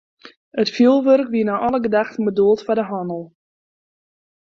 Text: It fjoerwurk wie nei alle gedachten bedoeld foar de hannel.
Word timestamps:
It 0.63 0.71
fjoerwurk 0.77 1.29
wie 1.33 1.43
nei 1.49 1.59
alle 1.67 1.79
gedachten 1.85 2.27
bedoeld 2.29 2.65
foar 2.65 2.79
de 2.81 2.85
hannel. 2.93 3.23